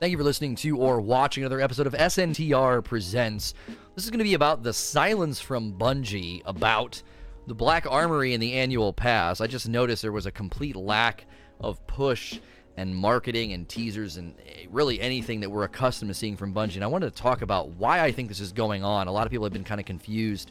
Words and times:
Thank 0.00 0.12
you 0.12 0.16
for 0.16 0.24
listening 0.24 0.54
to 0.56 0.78
or 0.78 0.98
watching 0.98 1.42
another 1.42 1.60
episode 1.60 1.86
of 1.86 1.92
SNTR 1.92 2.82
Presents. 2.82 3.52
This 3.94 4.04
is 4.04 4.08
going 4.08 4.20
to 4.20 4.24
be 4.24 4.32
about 4.32 4.62
the 4.62 4.72
silence 4.72 5.42
from 5.42 5.74
Bungie 5.74 6.40
about 6.46 7.02
the 7.46 7.54
Black 7.54 7.84
Armory 7.86 8.32
and 8.32 8.42
the 8.42 8.54
annual 8.54 8.94
pass. 8.94 9.42
I 9.42 9.46
just 9.46 9.68
noticed 9.68 10.00
there 10.00 10.10
was 10.10 10.24
a 10.24 10.30
complete 10.30 10.74
lack 10.74 11.26
of 11.60 11.86
push 11.86 12.40
and 12.78 12.96
marketing 12.96 13.52
and 13.52 13.68
teasers 13.68 14.16
and 14.16 14.34
eh, 14.46 14.64
really 14.70 14.98
anything 15.02 15.40
that 15.40 15.50
we're 15.50 15.64
accustomed 15.64 16.08
to 16.08 16.14
seeing 16.14 16.34
from 16.34 16.54
Bungie. 16.54 16.76
And 16.76 16.84
I 16.84 16.86
wanted 16.86 17.14
to 17.14 17.22
talk 17.22 17.42
about 17.42 17.68
why 17.72 18.00
I 18.00 18.10
think 18.10 18.28
this 18.28 18.40
is 18.40 18.52
going 18.52 18.82
on. 18.82 19.06
A 19.06 19.12
lot 19.12 19.26
of 19.26 19.30
people 19.30 19.44
have 19.44 19.52
been 19.52 19.64
kind 19.64 19.82
of 19.82 19.86
confused 19.86 20.50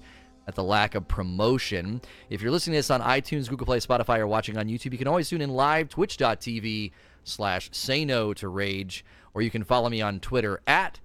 at 0.49 0.55
the 0.55 0.63
lack 0.63 0.95
of 0.95 1.07
promotion. 1.07 2.01
If 2.29 2.41
you're 2.41 2.51
listening 2.51 2.73
to 2.73 2.79
this 2.79 2.91
on 2.91 3.01
iTunes, 3.01 3.47
Google 3.47 3.65
Play, 3.65 3.79
Spotify, 3.79 4.19
or 4.19 4.27
watching 4.27 4.57
on 4.57 4.67
YouTube, 4.67 4.91
you 4.91 4.97
can 4.97 5.07
always 5.07 5.29
tune 5.29 5.41
in 5.41 5.49
live 5.49 5.87
twitch.tv 5.87 6.91
slash 7.23 7.69
say 7.71 8.03
no 8.03 8.33
to 8.33 8.49
rage 8.49 9.05
or 9.33 9.41
you 9.41 9.49
can 9.49 9.63
follow 9.63 9.89
me 9.89 10.01
on 10.01 10.19
Twitter 10.19 10.61
at 10.67 10.99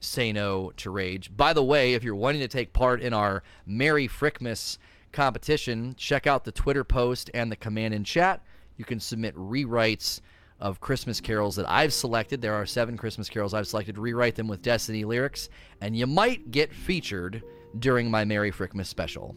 Say 0.00 0.32
No 0.32 0.72
to 0.76 0.90
Rage. 0.90 1.34
By 1.34 1.52
the 1.52 1.64
way, 1.64 1.94
if 1.94 2.04
you're 2.04 2.14
wanting 2.14 2.40
to 2.40 2.48
take 2.48 2.72
part 2.72 3.00
in 3.00 3.12
our 3.12 3.42
Merry 3.66 4.06
Frickmas 4.06 4.78
competition, 5.12 5.94
check 5.96 6.26
out 6.26 6.44
the 6.44 6.52
Twitter 6.52 6.84
post 6.84 7.30
and 7.34 7.50
the 7.50 7.56
command 7.56 7.94
in 7.94 8.04
chat. 8.04 8.42
You 8.76 8.84
can 8.84 9.00
submit 9.00 9.36
rewrites 9.36 10.20
of 10.60 10.80
Christmas 10.80 11.20
carols 11.20 11.56
that 11.56 11.68
I've 11.68 11.92
selected. 11.92 12.40
There 12.40 12.54
are 12.54 12.66
seven 12.66 12.96
Christmas 12.96 13.28
carols 13.28 13.54
I've 13.54 13.66
selected. 13.66 13.98
Rewrite 13.98 14.34
them 14.34 14.48
with 14.48 14.62
Destiny 14.62 15.04
lyrics, 15.04 15.48
and 15.80 15.96
you 15.96 16.06
might 16.06 16.50
get 16.50 16.72
featured 16.72 17.42
during 17.78 18.10
my 18.10 18.24
Merry 18.24 18.50
Frickmas 18.50 18.86
special. 18.86 19.36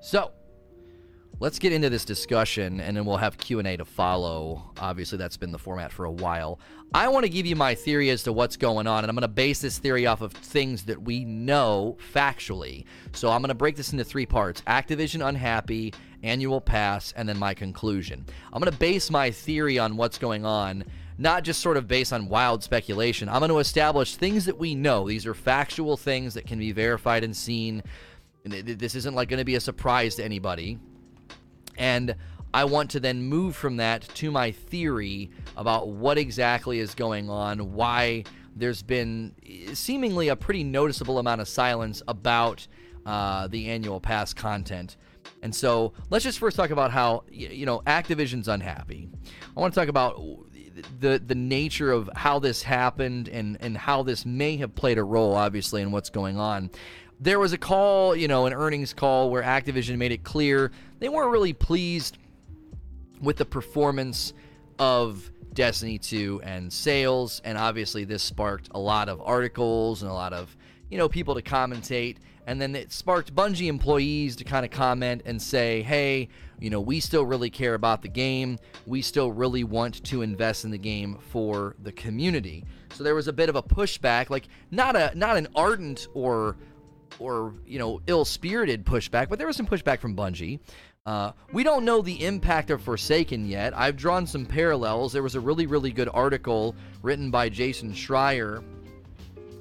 So, 0.00 0.32
let's 1.40 1.58
get 1.58 1.72
into 1.72 1.88
this 1.88 2.04
discussion 2.04 2.80
and 2.80 2.96
then 2.96 3.06
we'll 3.06 3.16
have 3.16 3.38
q&a 3.38 3.76
to 3.76 3.84
follow. 3.84 4.70
Obviously 4.78 5.16
that's 5.16 5.38
been 5.38 5.50
the 5.50 5.58
format 5.58 5.90
for 5.90 6.04
a 6.04 6.10
while. 6.10 6.60
I 6.92 7.08
want 7.08 7.24
to 7.24 7.30
give 7.30 7.46
you 7.46 7.56
my 7.56 7.74
theory 7.74 8.10
as 8.10 8.22
to 8.24 8.32
what's 8.32 8.58
going 8.58 8.86
on 8.86 9.04
and 9.04 9.10
i'm 9.10 9.16
going 9.16 9.22
to 9.22 9.28
base 9.28 9.60
this 9.60 9.78
theory 9.78 10.06
off 10.06 10.20
of 10.20 10.32
things 10.32 10.84
that 10.84 11.00
we 11.00 11.24
know 11.24 11.96
factually. 12.12 12.84
So 13.12 13.30
i'm 13.30 13.40
going 13.40 13.48
to 13.48 13.54
break 13.54 13.74
this 13.74 13.92
into 13.92 14.04
three 14.04 14.26
parts 14.26 14.60
activision 14.66 15.26
unhappy 15.26 15.94
annual 16.22 16.60
pass 16.60 17.12
and 17.16 17.26
then 17.26 17.38
my 17.38 17.54
conclusion. 17.54 18.24
I'm 18.52 18.60
going 18.60 18.70
to 18.70 18.78
base 18.78 19.10
my 19.10 19.30
theory 19.30 19.78
on 19.78 19.96
what's 19.96 20.18
going 20.18 20.44
on 20.44 20.84
not 21.20 21.44
just 21.44 21.60
sort 21.60 21.76
of 21.76 21.86
based 21.86 22.12
on 22.12 22.28
wild 22.28 22.62
speculation 22.62 23.28
i'm 23.28 23.38
going 23.38 23.50
to 23.50 23.58
establish 23.58 24.16
things 24.16 24.46
that 24.46 24.58
we 24.58 24.74
know 24.74 25.06
these 25.06 25.26
are 25.26 25.34
factual 25.34 25.96
things 25.96 26.34
that 26.34 26.46
can 26.46 26.58
be 26.58 26.72
verified 26.72 27.22
and 27.22 27.36
seen 27.36 27.82
this 28.44 28.94
isn't 28.94 29.14
like 29.14 29.28
going 29.28 29.38
to 29.38 29.44
be 29.44 29.54
a 29.54 29.60
surprise 29.60 30.14
to 30.16 30.24
anybody 30.24 30.78
and 31.76 32.16
I 32.52 32.64
want 32.64 32.90
to 32.90 33.00
then 33.00 33.22
move 33.22 33.54
from 33.54 33.76
that 33.76 34.02
to 34.16 34.30
my 34.30 34.50
theory 34.50 35.30
about 35.56 35.88
what 35.88 36.18
exactly 36.18 36.80
is 36.80 36.94
going 36.94 37.30
on, 37.30 37.74
why 37.74 38.24
there's 38.56 38.82
been 38.82 39.34
seemingly 39.72 40.28
a 40.28 40.36
pretty 40.36 40.64
noticeable 40.64 41.18
amount 41.18 41.40
of 41.40 41.48
silence 41.48 42.02
about 42.08 42.66
uh, 43.06 43.46
the 43.46 43.70
annual 43.70 44.00
pass 44.00 44.34
content. 44.34 44.96
And 45.42 45.54
so 45.54 45.92
let's 46.10 46.24
just 46.24 46.38
first 46.38 46.56
talk 46.56 46.70
about 46.70 46.90
how 46.90 47.24
you 47.30 47.66
know 47.66 47.80
Activision's 47.86 48.48
unhappy. 48.48 49.08
I 49.56 49.60
want 49.60 49.72
to 49.72 49.80
talk 49.80 49.88
about 49.88 50.20
the 51.00 51.22
the 51.24 51.34
nature 51.34 51.92
of 51.92 52.08
how 52.14 52.38
this 52.38 52.62
happened 52.62 53.28
and 53.28 53.56
and 53.60 53.76
how 53.76 54.02
this 54.02 54.24
may 54.24 54.56
have 54.58 54.74
played 54.74 54.98
a 54.98 55.04
role, 55.04 55.34
obviously, 55.34 55.82
in 55.82 55.90
what's 55.90 56.10
going 56.10 56.38
on 56.38 56.70
there 57.22 57.38
was 57.38 57.52
a 57.52 57.58
call, 57.58 58.16
you 58.16 58.26
know, 58.26 58.46
an 58.46 58.54
earnings 58.54 58.94
call 58.94 59.30
where 59.30 59.42
Activision 59.42 59.98
made 59.98 60.10
it 60.10 60.24
clear 60.24 60.72
they 61.00 61.08
weren't 61.08 61.30
really 61.30 61.52
pleased 61.52 62.16
with 63.20 63.36
the 63.36 63.44
performance 63.44 64.32
of 64.78 65.30
Destiny 65.52 65.98
2 65.98 66.40
and 66.42 66.72
sales. 66.72 67.40
And 67.44 67.58
obviously, 67.58 68.04
this 68.04 68.22
sparked 68.22 68.68
a 68.72 68.78
lot 68.78 69.08
of 69.08 69.20
articles 69.20 70.02
and 70.02 70.10
a 70.10 70.14
lot 70.14 70.32
of, 70.32 70.56
you 70.90 70.98
know, 70.98 71.08
people 71.08 71.34
to 71.34 71.42
commentate. 71.42 72.16
And 72.46 72.60
then 72.60 72.74
it 72.74 72.92
sparked 72.92 73.34
Bungie 73.34 73.68
employees 73.68 74.34
to 74.36 74.44
kind 74.44 74.64
of 74.64 74.70
comment 74.72 75.22
and 75.24 75.40
say, 75.40 75.82
hey, 75.82 76.28
you 76.58 76.68
know, 76.68 76.80
we 76.80 76.98
still 76.98 77.24
really 77.24 77.50
care 77.50 77.74
about 77.74 78.02
the 78.02 78.08
game. 78.08 78.58
We 78.86 79.02
still 79.02 79.30
really 79.30 79.62
want 79.62 80.02
to 80.04 80.22
invest 80.22 80.64
in 80.64 80.70
the 80.70 80.78
game 80.78 81.18
for 81.28 81.76
the 81.82 81.92
community. 81.92 82.64
So 82.94 83.04
there 83.04 83.14
was 83.14 83.28
a 83.28 83.32
bit 83.32 83.48
of 83.48 83.56
a 83.56 83.62
pushback, 83.62 84.30
like 84.30 84.48
not 84.70 84.96
a 84.96 85.12
not 85.14 85.36
an 85.36 85.48
ardent 85.54 86.08
or 86.12 86.56
or 87.18 87.54
you 87.66 87.78
know 87.78 88.00
ill-spirited 88.06 88.84
pushback, 88.84 89.28
but 89.28 89.38
there 89.38 89.46
was 89.46 89.56
some 89.56 89.66
pushback 89.66 90.00
from 90.00 90.16
Bungie. 90.16 90.58
Uh, 91.06 91.32
we 91.52 91.62
don't 91.62 91.84
know 91.84 92.02
the 92.02 92.24
impact 92.24 92.70
of 92.70 92.82
Forsaken 92.82 93.48
yet. 93.48 93.76
I've 93.76 93.96
drawn 93.96 94.26
some 94.26 94.44
parallels. 94.44 95.12
There 95.12 95.22
was 95.22 95.34
a 95.34 95.40
really, 95.40 95.66
really 95.66 95.92
good 95.92 96.10
article 96.12 96.74
written 97.02 97.30
by 97.30 97.48
Jason 97.48 97.92
Schreier 97.92 98.62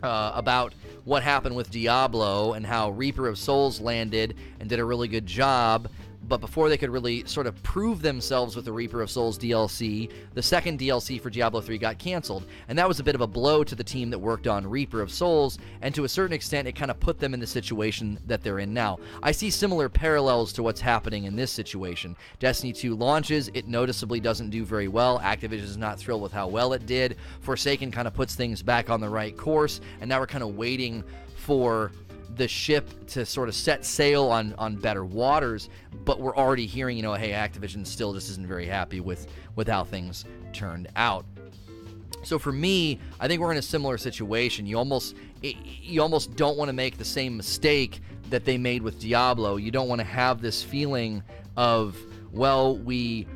uh, 0.04 0.32
about 0.36 0.74
what 1.10 1.24
happened 1.24 1.56
with 1.56 1.72
Diablo 1.72 2.54
and 2.54 2.64
how 2.64 2.92
Reaper 2.92 3.28
of 3.28 3.40
Souls 3.40 3.82
landed 3.82 4.36
and 4.60 4.70
did 4.70 4.78
a 4.78 4.86
really 4.86 5.08
good 5.08 5.26
job 5.26 5.90
but 6.30 6.40
before 6.40 6.70
they 6.70 6.78
could 6.78 6.92
really 6.92 7.26
sort 7.26 7.48
of 7.48 7.62
prove 7.64 8.02
themselves 8.02 8.56
with 8.56 8.66
the 8.66 8.72
Reaper 8.72 9.02
of 9.02 9.10
Souls 9.10 9.38
DLC, 9.38 10.12
the 10.36 10.44
second 10.44 10.80
DLC 10.80 11.20
for 11.20 11.30
Diablo 11.32 11.60
3 11.60 11.78
got 11.80 11.98
canceled. 11.98 12.46
And 12.68 12.78
that 12.78 12.88
was 12.88 13.00
a 13.00 13.04
bit 13.04 13.16
of 13.16 13.22
a 13.22 13.28
blow 13.28 13.64
to 13.64 13.76
the 13.76 13.84
team 13.84 14.12
that 14.12 14.20
worked 14.20 14.48
on 14.48 14.66
Reaper 14.66 15.02
of 15.02 15.12
Souls, 15.12 15.58
and 15.82 15.94
to 15.96 16.04
a 16.04 16.10
certain 16.10 16.34
extent, 16.34 16.68
it 16.68 16.76
kind 16.76 16.92
of 16.92 17.00
put 17.00 17.20
them 17.20 17.34
in 17.34 17.40
the 17.40 17.48
situation 17.48 18.20
that 18.28 18.44
they're 18.44 18.60
in 18.60 18.74
now. 18.74 19.00
I 19.24 19.32
see 19.32 19.50
similar 19.50 19.90
parallels 19.90 20.54
to 20.54 20.64
what's 20.64 20.82
happening 20.82 21.24
in 21.24 21.36
this 21.36 21.52
situation. 21.52 22.16
Destiny 22.40 22.72
2 22.72 22.96
launches, 22.96 23.50
it 23.56 23.68
noticeably 23.68 24.20
doesn't 24.20 24.52
do 24.52 24.64
very 24.64 24.88
well. 24.88 25.20
Activision 25.20 25.64
is 25.64 25.78
not 25.78 26.00
thrilled 26.00 26.22
with 26.22 26.32
how 26.32 26.48
well 26.48 26.74
it 26.74 26.86
did. 26.86 27.18
Forsaken 27.42 27.92
kind 27.92 28.08
of 28.08 28.14
puts 28.14 28.36
things 28.36 28.62
back 28.62 28.90
on 28.90 29.02
the 29.02 29.10
right 29.10 29.36
course, 29.36 29.82
and 30.00 30.08
now 30.08 30.20
we're 30.20 30.28
kind 30.28 30.44
of 30.44 30.56
waiting 30.56 31.04
for 31.36 31.92
the 32.36 32.48
ship 32.48 33.08
to 33.08 33.26
sort 33.26 33.50
of 33.50 33.56
set 33.56 33.84
sail 33.84 34.26
on 34.26 34.54
on 34.58 34.76
better 34.76 35.04
waters 35.04 35.70
but 36.06 36.20
we're 36.20 36.36
already 36.36 36.66
hearing 36.66 36.96
you 36.96 37.04
know 37.04 37.14
hey 37.14 37.32
activision 37.32 37.86
still 37.86 38.14
just 38.14 38.30
isn't 38.30 38.48
very 38.48 38.66
happy 38.66 39.00
with 39.00 39.28
with 39.56 39.68
how 39.68 39.84
things 39.84 40.26
turned 40.54 40.88
out. 40.96 41.26
So 42.24 42.38
for 42.38 42.52
me 42.52 43.00
i 43.20 43.28
think 43.28 43.42
we're 43.42 43.52
in 43.52 43.58
a 43.58 43.62
similar 43.62 43.98
situation. 43.98 44.66
You 44.66 44.78
almost 44.78 45.16
you 45.42 46.02
almost 46.02 46.36
don't 46.36 46.58
want 46.58 46.70
to 46.70 46.74
make 46.74 46.98
the 46.98 47.06
same 47.06 47.38
mistake 47.38 48.02
that 48.30 48.46
they 48.46 48.58
made 48.58 48.82
with 48.82 49.00
diablo. 49.00 49.56
You 49.56 49.72
don't 49.72 49.88
want 49.88 50.00
to 50.00 50.08
have 50.08 50.42
this 50.42 50.62
feeling 50.62 51.24
of 51.58 51.98
well 52.32 52.78
we 52.78 53.28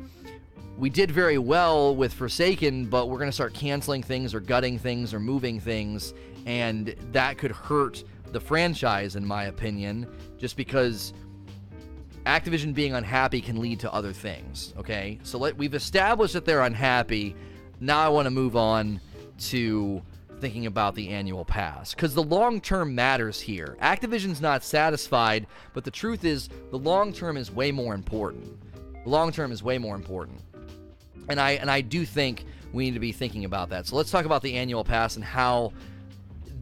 we 0.76 0.90
did 0.90 1.10
very 1.10 1.38
well 1.38 1.94
with 1.94 2.12
Forsaken, 2.12 2.86
but 2.86 3.08
we're 3.08 3.18
going 3.18 3.28
to 3.28 3.34
start 3.34 3.54
canceling 3.54 4.02
things 4.02 4.34
or 4.34 4.40
gutting 4.40 4.78
things 4.78 5.14
or 5.14 5.20
moving 5.20 5.60
things, 5.60 6.14
and 6.46 6.94
that 7.12 7.38
could 7.38 7.52
hurt 7.52 8.02
the 8.34 8.40
franchise, 8.40 9.16
in 9.16 9.24
my 9.24 9.44
opinion, 9.44 10.06
just 10.36 10.56
because 10.56 11.14
Activision 12.26 12.74
being 12.74 12.94
unhappy 12.94 13.40
can 13.40 13.60
lead 13.60 13.80
to 13.80 13.92
other 13.92 14.12
things. 14.12 14.74
Okay, 14.76 15.18
so 15.22 15.38
let, 15.38 15.56
we've 15.56 15.74
established 15.74 16.34
that 16.34 16.44
they're 16.44 16.62
unhappy. 16.62 17.34
Now 17.80 18.00
I 18.00 18.08
want 18.08 18.26
to 18.26 18.30
move 18.30 18.56
on 18.56 19.00
to 19.50 20.02
thinking 20.40 20.66
about 20.66 20.94
the 20.94 21.10
annual 21.10 21.44
pass 21.44 21.94
because 21.94 22.12
the 22.12 22.22
long 22.22 22.60
term 22.60 22.94
matters 22.94 23.40
here. 23.40 23.76
Activision's 23.80 24.40
not 24.40 24.64
satisfied, 24.64 25.46
but 25.72 25.84
the 25.84 25.90
truth 25.90 26.24
is 26.24 26.48
the 26.70 26.78
long 26.78 27.12
term 27.12 27.36
is 27.36 27.50
way 27.50 27.70
more 27.70 27.94
important. 27.94 28.58
The 29.04 29.10
long 29.10 29.32
term 29.32 29.52
is 29.52 29.62
way 29.62 29.78
more 29.78 29.94
important, 29.94 30.40
and 31.28 31.38
I 31.38 31.52
and 31.52 31.70
I 31.70 31.82
do 31.82 32.04
think 32.04 32.46
we 32.72 32.86
need 32.86 32.94
to 32.94 33.00
be 33.00 33.12
thinking 33.12 33.44
about 33.44 33.68
that. 33.68 33.86
So 33.86 33.96
let's 33.96 34.10
talk 34.10 34.24
about 34.24 34.42
the 34.42 34.54
annual 34.54 34.82
pass 34.82 35.16
and 35.16 35.24
how 35.24 35.72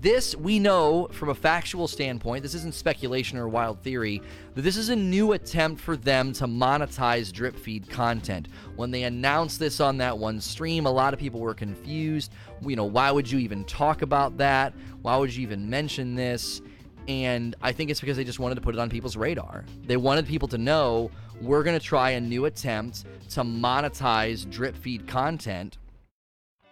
this, 0.02 0.34
we 0.34 0.58
know 0.58 1.08
from 1.12 1.28
a 1.28 1.34
factual 1.34 1.86
standpoint, 1.86 2.42
this 2.42 2.54
isn't 2.54 2.74
speculation 2.74 3.38
or 3.38 3.48
wild 3.48 3.80
theory, 3.82 4.20
that 4.54 4.62
this 4.62 4.76
is 4.76 4.88
a 4.88 4.96
new 4.96 5.32
attempt 5.32 5.80
for 5.80 5.96
them 5.96 6.32
to 6.32 6.46
monetize 6.48 7.32
drip 7.32 7.56
feed 7.56 7.88
content. 7.88 8.48
When 8.74 8.90
they 8.90 9.04
announced 9.04 9.60
this 9.60 9.78
on 9.78 9.98
that 9.98 10.18
one 10.18 10.40
stream, 10.40 10.86
a 10.86 10.90
lot 10.90 11.14
of 11.14 11.20
people 11.20 11.38
were 11.38 11.54
confused. 11.54 12.32
You 12.66 12.74
know, 12.74 12.84
why 12.84 13.12
would 13.12 13.30
you 13.30 13.38
even 13.38 13.64
talk 13.64 14.02
about 14.02 14.36
that? 14.38 14.74
Why 15.02 15.16
would 15.16 15.32
you 15.32 15.42
even 15.42 15.70
mention 15.70 16.16
this? 16.16 16.60
And 17.06 17.54
I 17.62 17.70
think 17.70 17.88
it's 17.88 18.00
because 18.00 18.16
they 18.16 18.24
just 18.24 18.40
wanted 18.40 18.56
to 18.56 18.60
put 18.60 18.74
it 18.74 18.80
on 18.80 18.90
people's 18.90 19.16
radar. 19.16 19.64
They 19.86 19.96
wanted 19.96 20.26
people 20.26 20.48
to 20.48 20.58
know 20.58 21.12
we're 21.40 21.62
going 21.62 21.78
to 21.78 21.84
try 21.84 22.10
a 22.10 22.20
new 22.20 22.46
attempt 22.46 23.04
to 23.30 23.42
monetize 23.42 24.50
drip 24.50 24.76
feed 24.76 25.06
content 25.06 25.78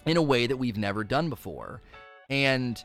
in 0.07 0.17
a 0.17 0.23
way 0.23 0.49
that 0.49 0.57
we've 0.57 0.77
never 0.77 1.05
done 1.05 1.31
before. 1.31 1.81
And 2.29 2.83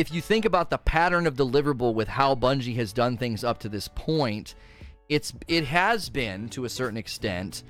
if 0.00 0.10
you 0.10 0.22
think 0.22 0.46
about 0.46 0.70
the 0.70 0.78
pattern 0.78 1.26
of 1.26 1.34
deliverable 1.34 1.92
with 1.92 2.08
how 2.08 2.34
Bungie 2.34 2.76
has 2.76 2.90
done 2.90 3.18
things 3.18 3.44
up 3.44 3.58
to 3.58 3.68
this 3.68 3.86
point, 3.86 4.54
it's 5.10 5.34
it 5.46 5.64
has 5.66 6.08
been 6.08 6.48
to 6.50 6.64
a 6.64 6.70
certain 6.70 6.96
extent 6.96 7.64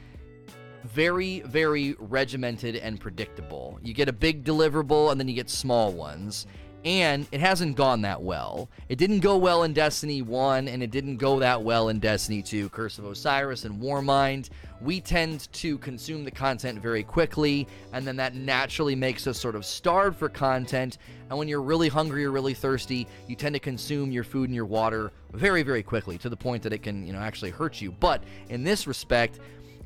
very 0.84 1.40
very 1.40 1.96
regimented 1.98 2.76
and 2.76 3.00
predictable. 3.00 3.80
You 3.82 3.94
get 3.94 4.08
a 4.08 4.12
big 4.12 4.44
deliverable 4.44 5.10
and 5.10 5.18
then 5.18 5.26
you 5.26 5.34
get 5.34 5.50
small 5.50 5.90
ones. 5.90 6.46
And 6.84 7.26
it 7.30 7.40
hasn't 7.40 7.76
gone 7.76 8.02
that 8.02 8.22
well. 8.22 8.70
It 8.88 8.96
didn't 8.96 9.20
go 9.20 9.36
well 9.36 9.64
in 9.64 9.72
Destiny 9.72 10.22
1, 10.22 10.68
and 10.68 10.82
it 10.82 10.90
didn't 10.90 11.18
go 11.18 11.38
that 11.40 11.62
well 11.62 11.90
in 11.90 11.98
Destiny 11.98 12.42
2. 12.42 12.70
Curse 12.70 12.98
of 12.98 13.04
Osiris 13.04 13.64
and 13.64 13.80
Warmind, 13.80 14.48
we 14.80 15.00
tend 15.00 15.52
to 15.52 15.76
consume 15.78 16.24
the 16.24 16.30
content 16.30 16.80
very 16.80 17.02
quickly, 17.02 17.68
and 17.92 18.06
then 18.06 18.16
that 18.16 18.34
naturally 18.34 18.94
makes 18.94 19.26
us 19.26 19.38
sort 19.38 19.56
of 19.56 19.66
starve 19.66 20.16
for 20.16 20.30
content. 20.30 20.96
And 21.28 21.38
when 21.38 21.48
you're 21.48 21.60
really 21.60 21.88
hungry 21.88 22.24
or 22.24 22.30
really 22.30 22.54
thirsty, 22.54 23.06
you 23.28 23.36
tend 23.36 23.54
to 23.54 23.60
consume 23.60 24.10
your 24.10 24.24
food 24.24 24.48
and 24.48 24.54
your 24.54 24.64
water 24.64 25.12
very, 25.32 25.62
very 25.62 25.82
quickly 25.82 26.16
to 26.18 26.30
the 26.30 26.36
point 26.36 26.62
that 26.62 26.72
it 26.72 26.82
can, 26.82 27.06
you 27.06 27.12
know, 27.12 27.20
actually 27.20 27.50
hurt 27.50 27.80
you. 27.80 27.92
But 27.92 28.24
in 28.48 28.64
this 28.64 28.86
respect, 28.86 29.38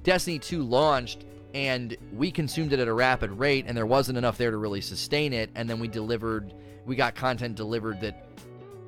Destiny 0.04 0.38
2 0.38 0.62
launched 0.62 1.24
and 1.54 1.96
we 2.12 2.32
consumed 2.32 2.72
it 2.72 2.80
at 2.80 2.88
a 2.88 2.92
rapid 2.92 3.30
rate 3.30 3.64
and 3.68 3.76
there 3.76 3.86
wasn't 3.86 4.18
enough 4.18 4.36
there 4.36 4.50
to 4.50 4.56
really 4.56 4.80
sustain 4.80 5.32
it 5.32 5.50
and 5.54 5.70
then 5.70 5.78
we 5.78 5.86
delivered 5.86 6.52
we 6.86 6.96
got 6.96 7.14
content 7.14 7.56
delivered 7.56 8.00
that 8.00 8.28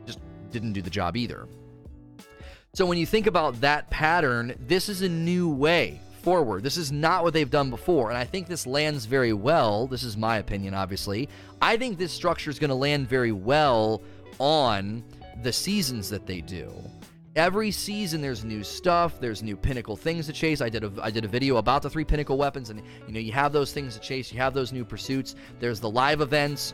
just 0.06 0.20
didn't 0.50 0.72
do 0.72 0.82
the 0.82 0.90
job 0.90 1.16
either. 1.16 1.46
So 2.74 2.84
when 2.84 2.98
you 2.98 3.06
think 3.06 3.26
about 3.26 3.60
that 3.62 3.88
pattern, 3.90 4.54
this 4.60 4.88
is 4.88 5.02
a 5.02 5.08
new 5.08 5.48
way 5.48 6.00
forward. 6.22 6.62
This 6.62 6.76
is 6.76 6.92
not 6.92 7.22
what 7.22 7.32
they've 7.32 7.48
done 7.48 7.70
before, 7.70 8.10
and 8.10 8.18
I 8.18 8.24
think 8.24 8.48
this 8.48 8.66
lands 8.66 9.06
very 9.06 9.32
well. 9.32 9.86
This 9.86 10.02
is 10.02 10.16
my 10.16 10.38
opinion, 10.38 10.74
obviously. 10.74 11.28
I 11.62 11.76
think 11.76 11.98
this 11.98 12.12
structure 12.12 12.50
is 12.50 12.58
going 12.58 12.70
to 12.70 12.74
land 12.74 13.08
very 13.08 13.32
well 13.32 14.02
on 14.38 15.04
the 15.42 15.52
seasons 15.52 16.10
that 16.10 16.26
they 16.26 16.40
do. 16.40 16.72
Every 17.36 17.70
season 17.70 18.22
there's 18.22 18.44
new 18.44 18.64
stuff, 18.64 19.20
there's 19.20 19.42
new 19.42 19.56
pinnacle 19.56 19.94
things 19.94 20.26
to 20.26 20.32
chase. 20.32 20.60
I 20.60 20.68
did 20.68 20.84
a 20.84 20.92
I 21.02 21.10
did 21.10 21.24
a 21.26 21.28
video 21.28 21.58
about 21.58 21.82
the 21.82 21.90
three 21.90 22.04
pinnacle 22.04 22.38
weapons 22.38 22.70
and 22.70 22.82
you 23.06 23.12
know, 23.12 23.20
you 23.20 23.32
have 23.32 23.52
those 23.52 23.72
things 23.72 23.94
to 23.94 24.00
chase, 24.00 24.32
you 24.32 24.38
have 24.38 24.54
those 24.54 24.72
new 24.72 24.84
pursuits. 24.84 25.34
There's 25.60 25.78
the 25.78 25.90
live 25.90 26.22
events, 26.22 26.72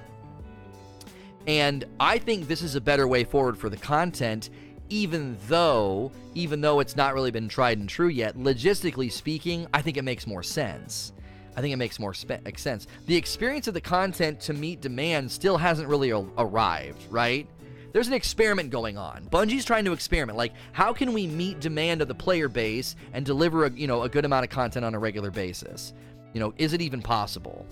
and 1.47 1.85
I 1.99 2.19
think 2.19 2.49
this 2.49 2.63
is 2.63 2.75
a 2.75 2.81
better 2.81 3.07
way 3.09 3.25
forward 3.25 3.59
for 3.59 3.69
the 3.69 3.77
content, 3.77 4.51
even 4.89 5.37
though, 5.49 6.13
even 6.35 6.61
though 6.61 6.81
it's 6.81 6.97
not 6.97 7.15
really 7.15 7.31
been 7.31 7.49
tried 7.49 7.79
and 7.79 7.89
true 7.89 8.09
yet. 8.09 8.37
Logistically 8.37 9.11
speaking, 9.11 9.67
I 9.73 9.83
think 9.83 9.97
it 9.97 10.03
makes 10.03 10.27
more 10.27 10.43
sense. 10.43 11.13
I 11.57 11.61
think 11.61 11.73
it 11.73 11.77
makes 11.77 11.99
more 11.99 12.15
spe- 12.15 12.47
sense. 12.57 12.87
The 13.07 13.17
experience 13.17 13.69
of 13.69 13.75
the 13.75 13.81
content 13.81 14.41
to 14.41 14.55
meet 14.55 14.81
demand 14.81 15.31
still 15.31 15.59
hasn't 15.59 15.89
really 15.89 16.11
a- 16.11 16.25
arrived, 16.39 17.03
right? 17.11 17.47
There's 17.93 18.09
an 18.09 18.15
experiment 18.15 18.71
going 18.71 18.97
on. 18.97 19.29
Bungie's 19.31 19.67
trying 19.67 19.85
to 19.85 19.93
experiment. 19.93 20.39
Like, 20.39 20.55
how 20.73 20.95
can 20.95 21.13
we 21.13 21.27
meet 21.27 21.61
demand 21.61 22.01
of 22.01 22.09
the 22.09 22.15
player 22.15 22.49
base 22.49 22.97
and 23.13 23.25
deliver 23.25 23.67
a 23.67 23.71
you 23.71 23.87
know 23.87 24.03
a 24.03 24.09
good 24.09 24.25
amount 24.25 24.45
of 24.45 24.51
content 24.51 24.85
on 24.85 24.95
a 24.95 24.99
regular 24.99 25.31
basis? 25.31 25.93
You 26.33 26.41
know, 26.41 26.55
is 26.57 26.73
it 26.73 26.81
even 26.81 27.03
possible? 27.03 27.67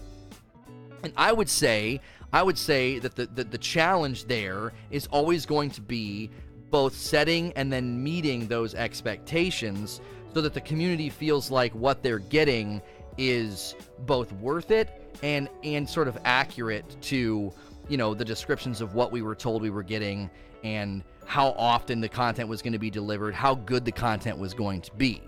And 1.03 1.13
I 1.17 1.33
would 1.33 1.49
say 1.49 2.01
I 2.33 2.43
would 2.43 2.59
say 2.59 2.99
that 3.01 3.17
the, 3.17 3.27
the, 3.27 3.45
the 3.45 3.59
challenge 3.59 4.27
there 4.27 4.73
is 4.91 5.07
always 5.09 5.47
going 5.47 5.71
to 5.73 5.81
be 5.81 6.31
both 6.71 6.95
setting 6.95 7.53
and 7.55 7.73
then 7.73 8.03
meeting 8.03 8.47
those 8.47 8.75
expectations 8.75 10.01
so 10.33 10.41
that 10.41 10.55
the 10.55 10.61
community 10.61 11.11
feels 11.11 11.51
like 11.51 11.73
what 11.75 12.03
they're 12.03 12.21
getting 12.21 12.81
is 13.19 13.75
both 14.07 14.33
worth 14.35 14.71
it 14.71 15.17
and 15.23 15.49
and 15.65 15.89
sort 15.89 16.07
of 16.07 16.17
accurate 16.25 16.97
to 17.03 17.53
you 17.89 17.97
know 17.97 18.15
the 18.15 18.25
descriptions 18.25 18.81
of 18.81 18.95
what 18.95 19.11
we 19.11 19.21
were 19.21 19.35
told 19.35 19.61
we 19.61 19.71
were 19.71 19.83
getting 19.83 20.31
and 20.63 21.03
how 21.27 21.49
often 21.59 22.01
the 22.01 22.09
content 22.09 22.49
was 22.49 22.63
going 22.63 22.73
to 22.73 22.79
be 22.79 22.91
delivered 22.91 23.35
how 23.35 23.55
good 23.55 23.85
the 23.85 23.93
content 23.93 24.39
was 24.39 24.55
going 24.55 24.81
to 24.81 24.93
be 24.95 25.21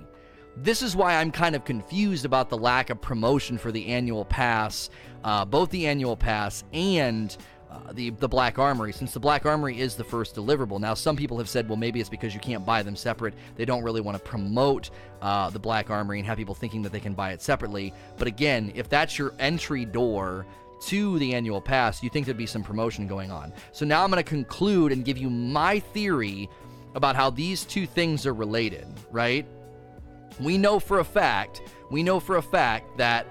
this 0.56 0.82
is 0.82 0.94
why 0.94 1.16
I'm 1.16 1.30
kind 1.30 1.54
of 1.54 1.64
confused 1.64 2.24
about 2.24 2.50
the 2.50 2.58
lack 2.58 2.90
of 2.90 3.00
promotion 3.00 3.58
for 3.58 3.72
the 3.72 3.88
annual 3.88 4.24
pass, 4.24 4.90
uh, 5.24 5.44
both 5.44 5.70
the 5.70 5.86
annual 5.86 6.16
pass 6.16 6.64
and 6.72 7.36
uh, 7.70 7.92
the 7.92 8.10
the 8.10 8.28
Black 8.28 8.58
Armory, 8.58 8.92
since 8.92 9.12
the 9.12 9.20
Black 9.20 9.46
Armory 9.46 9.80
is 9.80 9.94
the 9.94 10.04
first 10.04 10.36
deliverable. 10.36 10.78
Now, 10.78 10.92
some 10.92 11.16
people 11.16 11.38
have 11.38 11.48
said, 11.48 11.68
well, 11.68 11.78
maybe 11.78 12.00
it's 12.00 12.10
because 12.10 12.34
you 12.34 12.40
can't 12.40 12.66
buy 12.66 12.82
them 12.82 12.94
separate. 12.94 13.32
They 13.56 13.64
don't 13.64 13.82
really 13.82 14.02
want 14.02 14.18
to 14.18 14.22
promote 14.22 14.90
uh, 15.22 15.48
the 15.48 15.58
Black 15.58 15.88
Armory 15.88 16.18
and 16.18 16.26
have 16.26 16.36
people 16.36 16.54
thinking 16.54 16.82
that 16.82 16.92
they 16.92 17.00
can 17.00 17.14
buy 17.14 17.32
it 17.32 17.40
separately. 17.40 17.94
But 18.18 18.28
again, 18.28 18.72
if 18.74 18.90
that's 18.90 19.18
your 19.18 19.32
entry 19.38 19.86
door 19.86 20.44
to 20.88 21.18
the 21.18 21.34
annual 21.34 21.62
pass, 21.62 22.02
you 22.02 22.10
think 22.10 22.26
there'd 22.26 22.36
be 22.36 22.44
some 22.44 22.62
promotion 22.62 23.06
going 23.06 23.30
on. 23.30 23.54
So 23.72 23.86
now 23.86 24.04
I'm 24.04 24.10
going 24.10 24.22
to 24.22 24.28
conclude 24.28 24.92
and 24.92 25.04
give 25.04 25.16
you 25.16 25.30
my 25.30 25.78
theory 25.78 26.50
about 26.94 27.16
how 27.16 27.30
these 27.30 27.64
two 27.64 27.86
things 27.86 28.26
are 28.26 28.34
related, 28.34 28.86
right? 29.10 29.46
We 30.40 30.58
know 30.58 30.78
for 30.78 30.98
a 30.98 31.04
fact, 31.04 31.62
we 31.90 32.02
know 32.02 32.20
for 32.20 32.36
a 32.36 32.42
fact 32.42 32.96
that 32.98 33.26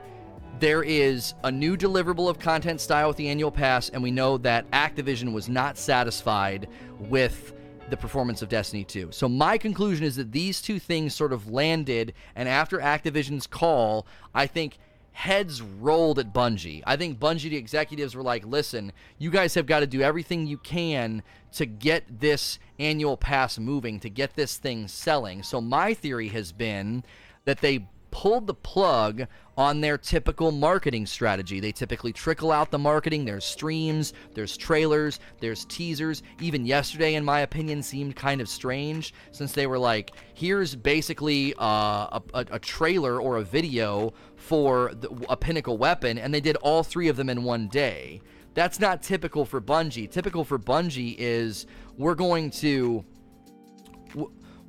there 0.59 0.83
is 0.83 1.33
a 1.43 1.51
new 1.51 1.75
deliverable 1.75 2.29
of 2.29 2.37
content 2.37 2.79
style 2.79 3.07
with 3.07 3.17
the 3.17 3.27
annual 3.27 3.51
pass, 3.51 3.89
and 3.89 4.03
we 4.03 4.11
know 4.11 4.37
that 4.37 4.69
Activision 4.71 5.33
was 5.33 5.49
not 5.49 5.77
satisfied 5.77 6.67
with 6.99 7.53
the 7.89 7.97
performance 7.97 8.41
of 8.41 8.49
Destiny 8.49 8.83
2. 8.83 9.09
So 9.11 9.27
my 9.27 9.57
conclusion 9.57 10.05
is 10.05 10.15
that 10.15 10.31
these 10.31 10.61
two 10.61 10.79
things 10.79 11.13
sort 11.13 11.33
of 11.33 11.49
landed, 11.49 12.13
and 12.35 12.47
after 12.47 12.77
Activision's 12.77 13.47
call, 13.47 14.05
I 14.33 14.45
think 14.47 14.77
heads 15.13 15.61
rolled 15.61 16.19
at 16.19 16.33
Bungie. 16.33 16.83
I 16.85 16.95
think 16.95 17.19
Bungie 17.19 17.49
the 17.49 17.57
executives 17.57 18.15
were 18.15 18.23
like, 18.23 18.45
"Listen, 18.45 18.93
you 19.17 19.29
guys 19.29 19.55
have 19.55 19.65
got 19.65 19.81
to 19.81 19.87
do 19.87 20.01
everything 20.01 20.47
you 20.47 20.57
can 20.57 21.21
to 21.53 21.65
get 21.65 22.19
this 22.19 22.59
annual 22.79 23.17
pass 23.17 23.59
moving, 23.59 23.99
to 23.99 24.09
get 24.09 24.35
this 24.35 24.57
thing 24.57 24.87
selling." 24.87 25.43
So 25.43 25.61
my 25.61 25.93
theory 25.93 26.29
has 26.29 26.51
been 26.51 27.03
that 27.45 27.61
they 27.61 27.87
pulled 28.11 28.45
the 28.45 28.53
plug 28.53 29.25
on 29.57 29.81
their 29.81 29.97
typical 29.97 30.51
marketing 30.51 31.05
strategy. 31.05 31.59
They 31.59 31.71
typically 31.71 32.13
trickle 32.13 32.51
out 32.51 32.71
the 32.71 32.79
marketing. 32.79 33.25
There's 33.25 33.45
streams, 33.45 34.13
there's 34.33 34.55
trailers, 34.55 35.19
there's 35.39 35.65
teasers. 35.65 36.23
Even 36.39 36.65
yesterday, 36.65 37.15
in 37.15 37.25
my 37.25 37.41
opinion, 37.41 37.81
seemed 37.81 38.15
kind 38.15 38.41
of 38.41 38.49
strange 38.49 39.13
since 39.31 39.53
they 39.53 39.67
were 39.67 39.79
like, 39.79 40.11
here's 40.33 40.75
basically 40.75 41.53
uh, 41.55 42.19
a, 42.19 42.21
a, 42.33 42.45
a, 42.51 42.59
trailer 42.59 43.19
or 43.19 43.37
a 43.37 43.43
video 43.43 44.13
for 44.35 44.93
the, 44.99 45.09
a 45.29 45.37
pinnacle 45.37 45.77
weapon, 45.77 46.17
and 46.17 46.33
they 46.33 46.41
did 46.41 46.55
all 46.57 46.83
three 46.83 47.07
of 47.07 47.15
them 47.15 47.29
in 47.29 47.43
one 47.43 47.67
day. 47.67 48.21
That's 48.53 48.79
not 48.79 49.01
typical 49.01 49.45
for 49.45 49.61
Bungie. 49.61 50.09
Typical 50.09 50.43
for 50.43 50.59
Bungie 50.59 51.15
is 51.17 51.65
we're 51.97 52.15
going 52.15 52.51
to 52.51 53.05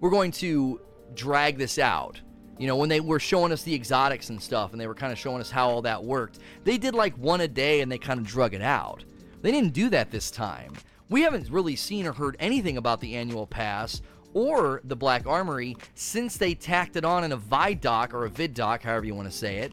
we're 0.00 0.11
going 0.11 0.31
to 0.32 0.81
drag 1.14 1.58
this 1.58 1.79
out 1.79 2.20
you 2.62 2.69
know, 2.69 2.76
when 2.76 2.88
they 2.88 3.00
were 3.00 3.19
showing 3.19 3.50
us 3.50 3.62
the 3.62 3.75
exotics 3.75 4.31
and 4.31 4.40
stuff 4.40 4.70
and 4.70 4.81
they 4.81 4.87
were 4.87 4.94
kind 4.94 5.12
of 5.12 5.19
showing 5.19 5.40
us 5.40 5.50
how 5.50 5.69
all 5.69 5.82
that 5.82 6.05
worked, 6.05 6.38
they 6.62 6.79
did 6.79 6.94
like 6.94 7.12
one 7.19 7.40
a 7.40 7.49
day 7.49 7.81
and 7.81 7.90
they 7.90 7.99
kind 7.99 8.20
of 8.20 8.26
drug 8.26 8.55
it 8.55 8.62
out. 8.62 9.05
They 9.40 9.50
didn't 9.50 9.73
do 9.73 9.88
that 9.90 10.12
this 10.12 10.31
time. 10.31 10.75
We 11.08 11.23
haven't 11.23 11.50
really 11.50 11.75
seen 11.75 12.06
or 12.06 12.12
heard 12.12 12.37
anything 12.38 12.76
about 12.76 13.00
the 13.00 13.17
annual 13.17 13.49
pass 13.49 14.00
or 14.32 14.81
the 14.84 14.94
Black 14.94 15.26
Armory 15.26 15.76
since 15.94 16.37
they 16.37 16.55
tacked 16.55 16.94
it 16.94 17.05
on 17.05 17.25
in 17.25 17.32
a 17.32 17.37
ViDoc 17.37 18.14
or 18.14 18.26
a 18.26 18.31
VidDoc, 18.31 18.82
however 18.82 19.06
you 19.06 19.14
want 19.17 19.29
to 19.29 19.37
say 19.37 19.58
it. 19.58 19.73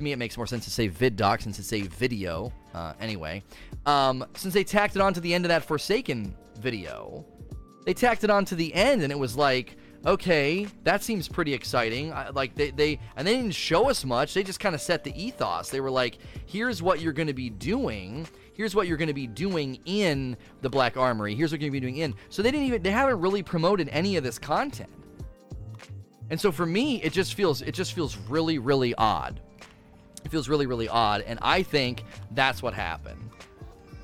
To 0.00 0.04
me, 0.04 0.12
it 0.12 0.18
makes 0.18 0.38
more 0.38 0.46
sense 0.46 0.64
to 0.64 0.70
say 0.70 0.88
VidDoc 0.88 1.42
since 1.42 1.58
it's 1.58 1.74
a 1.74 1.82
video. 1.82 2.50
Uh, 2.72 2.94
anyway, 3.02 3.42
um, 3.84 4.24
since 4.34 4.54
they 4.54 4.64
tacked 4.64 4.96
it 4.96 5.02
on 5.02 5.12
to 5.12 5.20
the 5.20 5.34
end 5.34 5.44
of 5.44 5.50
that 5.50 5.62
Forsaken 5.62 6.34
video, 6.58 7.26
they 7.84 7.92
tacked 7.92 8.24
it 8.24 8.30
on 8.30 8.46
to 8.46 8.54
the 8.54 8.72
end 8.72 9.02
and 9.02 9.12
it 9.12 9.18
was 9.18 9.36
like, 9.36 9.76
okay, 10.06 10.66
that 10.84 11.02
seems 11.02 11.28
pretty 11.28 11.52
exciting. 11.52 12.14
I, 12.14 12.30
like 12.30 12.54
they, 12.54 12.70
they 12.70 12.98
and 13.14 13.28
they 13.28 13.36
didn't 13.36 13.54
show 13.54 13.90
us 13.90 14.02
much. 14.02 14.32
They 14.32 14.42
just 14.42 14.58
kind 14.58 14.74
of 14.74 14.80
set 14.80 15.04
the 15.04 15.12
ethos. 15.22 15.68
They 15.68 15.82
were 15.82 15.90
like, 15.90 16.16
here's 16.46 16.82
what 16.82 17.00
you're 17.00 17.12
going 17.12 17.28
to 17.28 17.34
be 17.34 17.50
doing. 17.50 18.26
Here's 18.54 18.74
what 18.74 18.88
you're 18.88 18.96
going 18.96 19.08
to 19.08 19.12
be 19.12 19.26
doing 19.26 19.80
in 19.84 20.34
the 20.62 20.70
Black 20.70 20.96
Armory. 20.96 21.34
Here's 21.34 21.52
what 21.52 21.60
you're 21.60 21.68
going 21.70 21.78
to 21.78 21.86
be 21.86 21.92
doing 21.92 21.98
in. 21.98 22.14
So 22.30 22.40
they 22.40 22.50
didn't 22.50 22.68
even 22.68 22.82
they 22.82 22.90
haven't 22.90 23.20
really 23.20 23.42
promoted 23.42 23.90
any 23.90 24.16
of 24.16 24.24
this 24.24 24.38
content. 24.38 24.88
And 26.30 26.40
so 26.40 26.50
for 26.50 26.64
me, 26.64 27.02
it 27.02 27.12
just 27.12 27.34
feels 27.34 27.60
it 27.60 27.72
just 27.72 27.92
feels 27.92 28.16
really 28.16 28.58
really 28.58 28.94
odd. 28.94 29.42
It 30.24 30.30
feels 30.30 30.48
really 30.48 30.66
really 30.66 30.88
odd, 30.88 31.22
and 31.22 31.38
I 31.42 31.62
think 31.62 32.04
that's 32.32 32.62
what 32.62 32.74
happened. 32.74 33.30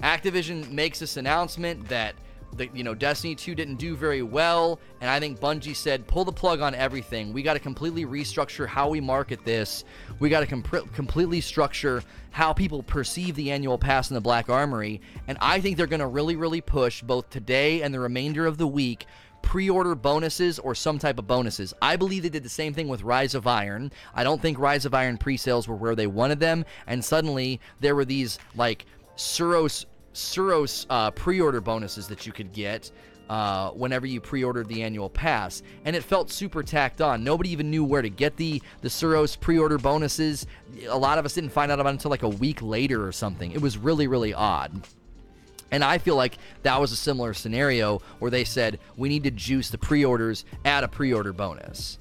Activision 0.03 0.71
makes 0.71 0.99
this 0.99 1.17
announcement 1.17 1.89
that 1.89 2.15
the, 2.57 2.69
you 2.73 2.83
know 2.83 2.95
Destiny 2.95 3.35
2 3.35 3.55
didn't 3.55 3.77
do 3.77 3.97
very 3.97 4.23
well, 4.23 4.79
and 5.01 5.11
I 5.11 5.21
think 5.21 5.41
Bungie 5.41 5.77
said 5.77 6.07
pull 6.07 6.25
the 6.25 6.33
plug 6.33 6.61
on 6.61 6.75
everything. 6.75 7.33
We 7.33 7.43
got 7.43 7.55
to 7.55 7.61
completely 7.61 8.05
restructure 8.05 8.67
how 8.67 8.89
we 8.89 9.01
market 9.01 9.45
this. 9.45 9.85
We 10.19 10.29
got 10.29 10.41
to 10.41 10.47
com- 10.47 10.63
completely 10.63 11.41
structure 11.41 12.03
how 12.31 12.53
people 12.53 12.83
perceive 12.83 13.35
the 13.35 13.51
annual 13.51 13.79
pass 13.79 14.11
in 14.11 14.15
the 14.15 14.21
Black 14.21 14.49
Armory, 14.49 15.01
and 15.29 15.39
I 15.41 15.61
think 15.61 15.77
they're 15.77 15.87
going 15.87 16.01
to 16.01 16.07
really 16.07 16.37
really 16.37 16.61
push 16.61 17.03
both 17.03 17.31
today 17.31 17.83
and 17.83 17.93
the 17.93 18.01
remainder 18.01 18.47
of 18.47 18.59
the 18.59 18.67
week 18.67 19.07
pre-order 19.47 19.95
bonuses 19.95 20.59
or 20.59 20.75
some 20.75 20.99
type 20.99 21.21
of 21.21 21.27
bonuses. 21.29 21.73
I 21.81 21.95
believe 21.95 22.25
they 22.25 22.29
did 22.29 22.43
the 22.43 22.49
same 22.49 22.75
thing 22.75 22.89
with 22.89 23.03
Rise 23.03 23.37
of 23.37 23.47
Iron. 23.47 23.93
I 24.13 24.25
don't 24.25 24.43
think 24.43 24.59
Rise 24.59 24.85
of 24.85 24.93
Iron 24.93 25.17
pre-sales 25.17 25.69
were 25.69 25.77
where 25.77 25.95
they 25.95 26.09
wanted 26.09 26.41
them, 26.41 26.65
and 26.89 27.03
suddenly 27.03 27.61
there 27.79 27.95
were 27.95 28.05
these 28.05 28.41
like 28.57 28.87
Suros 29.17 29.85
Suros 30.15 30.85
uh, 30.91 31.13
pre-order 31.13 31.61
bonuses 31.61 32.09
that 32.09 32.27
you 32.27 32.33
could 32.33 32.53
get 32.53 32.91
uh, 33.31 33.71
whenever 33.71 34.05
you 34.05 34.21
pre-ordered 34.21 34.67
the 34.67 34.83
annual 34.83 35.09
pass, 35.09 35.63
and 35.85 35.95
it 35.95 36.03
felt 36.03 36.29
super 36.33 36.65
tacked 36.65 37.01
on. 37.01 37.23
Nobody 37.23 37.51
even 37.51 37.71
knew 37.71 37.85
where 37.85 38.03
to 38.03 38.11
get 38.11 38.37
the 38.37 38.61
the 38.81 38.89
Suros 38.89 39.39
pre-order 39.39 39.79
bonuses. 39.79 40.49
A 40.89 40.99
lot 40.99 41.19
of 41.19 41.25
us 41.25 41.35
didn't 41.35 41.51
find 41.51 41.71
out 41.71 41.79
about 41.79 41.91
it 41.91 41.93
until 41.93 42.11
like 42.11 42.25
a 42.25 42.29
week 42.29 42.63
later 42.63 43.07
or 43.07 43.13
something. 43.13 43.53
It 43.53 43.63
was 43.63 43.79
really 43.79 44.09
really 44.09 44.35
odd. 44.35 44.89
And 45.71 45.83
I 45.83 45.99
feel 45.99 46.17
like 46.17 46.39
that 46.63 46.81
was 46.81 46.93
a 46.93 46.97
similar 46.97 47.35
scenario 47.35 48.01
where 48.19 48.31
they 48.31 48.45
said, 48.45 48.79
we 48.97 49.09
need 49.09 49.25
to 49.25 49.31
juice 49.31 49.71
the 49.71 49.79
pre 49.79 50.05
orders, 50.05 50.45
add 50.65 50.85
a 50.85 50.89
pre 50.89 51.13
order 51.13 51.33
bonus. 51.33 51.99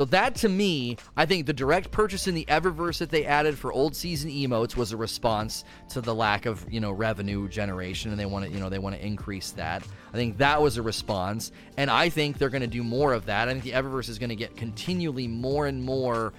So 0.00 0.06
that 0.06 0.34
to 0.36 0.48
me, 0.48 0.96
I 1.14 1.26
think 1.26 1.44
the 1.44 1.52
direct 1.52 1.90
purchase 1.90 2.26
in 2.26 2.34
the 2.34 2.46
Eververse 2.46 2.96
that 3.00 3.10
they 3.10 3.26
added 3.26 3.58
for 3.58 3.70
old 3.70 3.94
season 3.94 4.30
emotes 4.30 4.74
was 4.74 4.92
a 4.92 4.96
response 4.96 5.62
to 5.90 6.00
the 6.00 6.14
lack 6.14 6.46
of, 6.46 6.64
you 6.72 6.80
know, 6.80 6.90
revenue 6.90 7.46
generation 7.50 8.10
and 8.10 8.18
they 8.18 8.24
want 8.24 8.46
to, 8.46 8.50
you 8.50 8.60
know, 8.60 8.70
they 8.70 8.78
want 8.78 8.96
to 8.96 9.06
increase 9.06 9.50
that. 9.50 9.86
I 10.10 10.16
think 10.16 10.38
that 10.38 10.62
was 10.62 10.78
a 10.78 10.82
response 10.82 11.52
and 11.76 11.90
I 11.90 12.08
think 12.08 12.38
they're 12.38 12.48
going 12.48 12.62
to 12.62 12.66
do 12.66 12.82
more 12.82 13.12
of 13.12 13.26
that. 13.26 13.50
I 13.50 13.52
think 13.52 13.62
the 13.62 13.72
Eververse 13.72 14.08
is 14.08 14.18
going 14.18 14.30
to 14.30 14.36
get 14.36 14.56
continually 14.56 15.28
more 15.28 15.66
and 15.66 15.84
more 15.84 16.32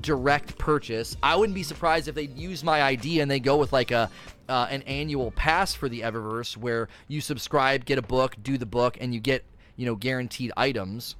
direct 0.00 0.58
purchase. 0.58 1.16
I 1.22 1.36
wouldn't 1.36 1.54
be 1.54 1.62
surprised 1.62 2.08
if 2.08 2.14
they 2.14 2.24
use 2.24 2.62
my 2.64 2.82
idea 2.82 3.22
and 3.22 3.30
they 3.30 3.40
go 3.40 3.56
with 3.56 3.72
like 3.72 3.90
a 3.90 4.10
uh, 4.48 4.66
an 4.70 4.82
annual 4.82 5.30
pass 5.32 5.74
for 5.74 5.88
the 5.88 6.00
Eververse 6.00 6.56
where 6.56 6.88
you 7.06 7.20
subscribe, 7.20 7.84
get 7.84 7.98
a 7.98 8.02
book, 8.02 8.34
do 8.42 8.56
the 8.56 8.64
book 8.64 8.96
and 8.98 9.12
you 9.12 9.20
get, 9.20 9.44
you 9.76 9.84
know, 9.84 9.94
guaranteed 9.94 10.52
items 10.56 11.16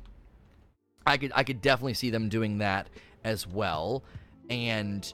I 1.09 1.17
could 1.17 1.33
I 1.35 1.43
could 1.43 1.63
definitely 1.63 1.95
see 1.95 2.11
them 2.11 2.29
doing 2.29 2.59
that 2.59 2.89
as 3.25 3.47
well. 3.47 4.05
And 4.51 5.11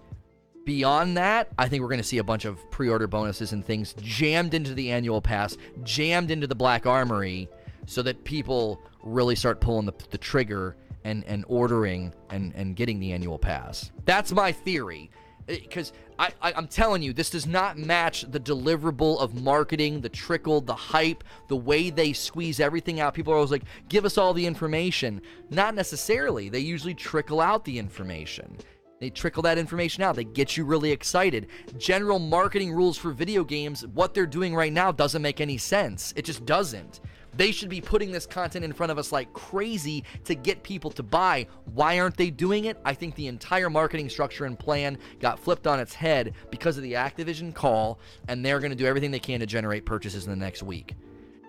beyond 0.65 1.17
that, 1.17 1.49
I 1.57 1.69
think 1.69 1.83
we're 1.83 1.89
going 1.89 1.99
to 1.99 2.05
see 2.05 2.19
a 2.19 2.25
bunch 2.25 2.45
of 2.45 2.59
pre-order 2.71 3.07
bonuses 3.07 3.53
and 3.53 3.65
things 3.65 3.95
jammed 4.01 4.55
into 4.55 4.75
the 4.75 4.91
annual 4.91 5.23
pass, 5.23 5.57
jammed 5.85 6.31
into 6.31 6.47
the 6.47 6.55
Black 6.55 6.85
Armory, 6.85 7.49
so 7.87 8.03
that 8.03 8.25
people 8.25 8.81
really 9.05 9.37
start 9.37 9.61
pulling 9.61 9.87
the, 9.87 9.95
the 10.11 10.19
trigger 10.19 10.77
and 11.05 11.25
and 11.25 11.45
ordering 11.49 12.13
and 12.31 12.53
and 12.55 12.77
getting 12.77 12.99
the 12.99 13.13
annual 13.13 13.39
pass. 13.39 13.91
That's 14.05 14.33
my 14.33 14.53
theory 14.53 15.11
eh, 15.49 15.59
because 15.63 15.93
I, 16.19 16.33
I, 16.41 16.53
am 16.57 16.69
telling 16.69 17.03
you, 17.03 17.13
this 17.13 17.31
does 17.31 17.47
not 17.47 17.77
match 17.77 18.25
the 18.31 18.39
deliverable 18.39 19.19
of 19.19 19.35
marketing, 19.35 20.01
the 20.01 20.09
trickle, 20.09 20.61
the 20.61 20.75
hype, 20.75 21.25
the 21.49 21.57
way 21.57 21.91
they 21.91 22.13
squeeze 22.13 22.61
everything 22.61 23.01
out. 23.01 23.15
People 23.15 23.33
are 23.33 23.37
always 23.37 23.51
like, 23.51 23.65
give 23.89 24.05
us 24.05 24.17
all 24.17 24.33
the 24.33 24.47
information. 24.47 25.21
Not 25.51 25.75
necessarily. 25.75 26.49
They 26.49 26.61
usually 26.61 26.95
trickle 26.95 27.41
out 27.41 27.65
the 27.65 27.79
information. 27.79 28.57
They 29.01 29.11
trickle 29.11 29.43
that 29.43 29.59
information 29.59 30.05
out. 30.05 30.15
They 30.15 30.25
get 30.25 30.57
you 30.57 30.65
really 30.65 30.93
excited. 30.93 31.49
General 31.77 32.19
marketing 32.19 32.73
rules 32.73 32.97
for 32.97 33.11
video 33.11 33.43
games, 33.43 33.87
what 33.89 34.15
they're 34.15 34.25
doing 34.25 34.55
right 34.55 34.73
now 34.73 34.93
doesn't 34.93 35.21
make 35.21 35.41
any 35.41 35.59
sense. 35.59 36.15
It 36.17 36.25
just 36.25 36.47
doesn't. 36.47 37.01
They 37.37 37.51
should 37.51 37.69
be 37.69 37.81
putting 37.81 38.13
this 38.13 38.27
content 38.27 38.65
in 38.65 38.73
front 38.73 38.93
of 38.93 38.99
us 38.99 39.13
like 39.13 39.33
crazy 39.33 40.05
to 40.25 40.35
get 40.35 40.63
people 40.63 40.91
to 40.93 41.03
buy. 41.03 41.47
Why 41.75 41.99
aren't 41.99 42.17
they 42.17 42.31
doing 42.31 42.67
it? 42.67 42.79
I 42.85 42.95
think 42.95 43.15
the 43.15 43.27
entire 43.27 43.71
marketing 43.71 44.09
structure 44.09 44.45
and 44.45 44.59
plan 44.59 44.99
got 45.21 45.39
flipped 45.39 45.67
on 45.67 45.81
its 45.81 45.95
head 45.95 46.35
because 46.51 46.77
of 46.77 46.83
the 46.83 46.93
Activision 46.93 47.55
call, 47.55 47.99
and 48.29 48.45
they're 48.45 48.61
going 48.61 48.71
to 48.71 48.77
do 48.77 48.87
everything 48.87 49.11
they 49.11 49.19
can 49.19 49.41
to 49.41 49.47
generate 49.47 49.85
purchases 49.85 50.25
in 50.25 50.31
the 50.31 50.37
next 50.37 50.63
week. 50.63 50.95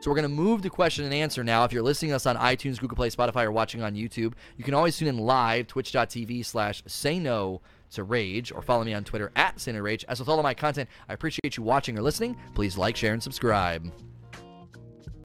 So 0.02 0.12
we're 0.12 0.16
going 0.16 0.30
to 0.30 0.30
move 0.30 0.62
to 0.62 0.70
question 0.70 1.06
and 1.06 1.14
answer 1.14 1.44
now. 1.44 1.64
If 1.64 1.74
you're 1.74 1.82
listening 1.82 2.12
to 2.12 2.18
us 2.18 2.26
on 2.26 2.36
iTunes, 2.36 2.80
Google 2.80 2.96
Play, 2.96 3.10
Spotify, 3.10 3.46
or 3.46 3.52
watching 3.52 3.82
on 3.82 3.96
YouTube, 3.96 4.34
you 4.58 4.64
can 4.64 4.74
always 4.74 4.98
tune 4.98 5.08
in 5.08 5.18
live, 5.18 5.68
twitch.tv 5.68 6.46
slash 6.46 6.84
say 6.86 7.18
no 7.18 7.62
to 7.92 8.04
rage, 8.04 8.52
or 8.52 8.62
follow 8.62 8.84
me 8.84 8.94
on 8.94 9.04
Twitter 9.04 9.32
at 9.36 9.60
say 9.60 9.72
no 9.72 9.80
rage. 9.80 10.06
As 10.08 10.20
with 10.20 10.30
all 10.30 10.38
of 10.38 10.44
my 10.44 10.54
content, 10.54 10.90
I 11.10 11.14
appreciate 11.14 11.58
you 11.58 11.64
watching 11.64 11.98
or 11.98 12.02
listening. 12.02 12.38
Please 12.54 12.78
like, 12.78 12.96
share, 12.96 13.14
and 13.14 13.24
subscribe. 13.24 13.92